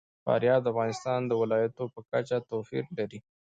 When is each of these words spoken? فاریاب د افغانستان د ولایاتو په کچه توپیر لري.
فاریاب 0.25 0.61
د 0.63 0.67
افغانستان 0.73 1.19
د 1.25 1.31
ولایاتو 1.41 1.83
په 1.93 1.99
کچه 2.11 2.37
توپیر 2.49 2.83
لري. 2.97 3.19